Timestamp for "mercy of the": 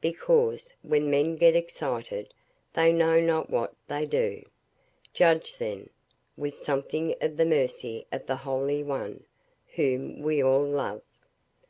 7.44-8.36